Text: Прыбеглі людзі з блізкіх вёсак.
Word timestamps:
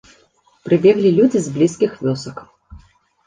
Прыбеглі 0.69 1.11
людзі 1.17 1.39
з 1.47 1.53
блізкіх 1.57 1.91
вёсак. 2.05 2.37